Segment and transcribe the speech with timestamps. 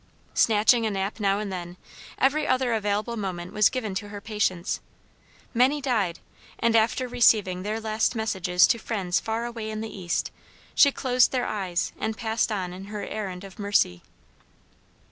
[0.33, 1.77] Snatching a nap now and then,
[2.17, 4.79] every other available moment was given to her patients.
[5.53, 6.17] Many died,
[6.57, 10.31] and after receiving their last messages to friends far away in the east,
[10.73, 14.01] she closed their eyes and passed on in her errand of mercy.